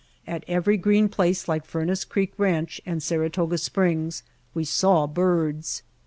[0.25, 4.23] At every green place like Furnace Creek Ranch and Saratoga Springs,
[4.55, 5.83] we saw birds.